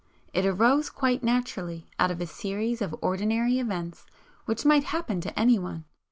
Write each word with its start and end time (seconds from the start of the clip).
It 0.33 0.47
arose 0.47 0.89
quite 0.89 1.21
naturally 1.21 1.87
out 1.99 2.09
of 2.09 2.19
a 2.19 2.25
series 2.25 2.81
of 2.81 2.95
ordinary 3.03 3.59
events 3.59 4.07
which 4.45 4.65
might 4.65 4.85
happen 4.85 5.21
to 5.21 5.39
anyone. 5.39 5.85